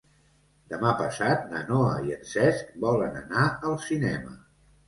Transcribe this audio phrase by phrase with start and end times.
[0.71, 4.35] Demà passat na Noa i en Cesc volen anar al cinema.